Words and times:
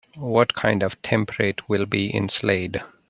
What 0.17 0.55
kind 0.55 0.81
of 0.81 0.99
temperate 1.03 1.69
will 1.69 1.85
be 1.85 2.07
in 2.07 2.27
Slade? 2.27 2.81